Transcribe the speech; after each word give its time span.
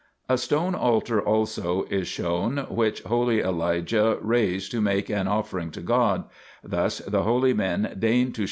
A 0.27 0.35
stone 0.35 0.73
altar 0.73 1.21
also 1.21 1.83
is 1.91 2.07
shown 2.07 2.57
which 2.71 3.03
holy 3.03 3.41
Elijah 3.41 4.17
raised 4.19 4.71
to 4.71 4.81
make 4.81 5.11
an 5.11 5.27
offering 5.27 5.69
to 5.73 5.81
God; 5.81 6.23
thus 6.63 6.97
the 7.05 7.21
holy 7.21 7.53
men 7.53 7.81
deigned 7.99 8.33
to 8.33 8.37
show 8.37 8.39
1 8.39 8.39
i. 8.39 8.39